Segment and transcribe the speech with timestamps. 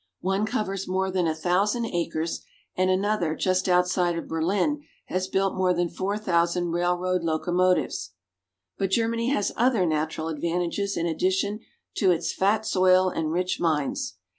[0.21, 2.41] One covers more than a thousand acres,
[2.75, 8.09] and another, just outside of Berlin, has built more than four thousand railroad loco motives.
[8.79, 11.59] But Germany has other 'natural advantages in addition
[11.97, 14.15] to its fat soil and rich mines.